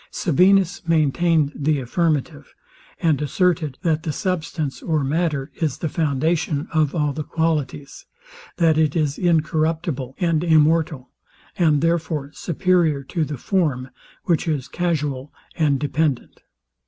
Sabinus 0.09 0.81
maintained 0.87 1.51
the 1.53 1.79
affirmative, 1.79 2.55
and 3.03 3.21
asserted 3.21 3.77
that 3.83 4.01
the 4.01 4.11
substance 4.11 4.81
or 4.81 5.03
matter 5.03 5.51
is 5.61 5.77
the 5.77 5.89
foundation 5.89 6.67
of 6.73 6.95
all 6.95 7.13
the 7.13 7.23
qualities; 7.23 8.07
that 8.57 8.79
it 8.79 8.95
is 8.95 9.19
incorruptible 9.19 10.15
and 10.19 10.43
immortal, 10.43 11.11
and 11.55 11.81
therefore 11.81 12.31
superior 12.33 13.03
to 13.03 13.23
the 13.23 13.37
form, 13.37 13.91
which 14.23 14.47
is 14.47 14.67
casual 14.67 15.31
and 15.55 15.79
dependent. 15.79 16.41